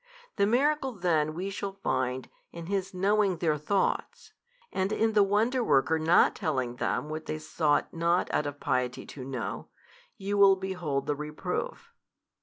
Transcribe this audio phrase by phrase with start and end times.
[0.37, 4.33] The miracle then we shall find in His knowing their thoughts;
[4.73, 9.05] and in the Wonder worker not telling them what they sought not out of piety
[9.05, 9.67] to know,
[10.17, 11.93] you will behold the reproof.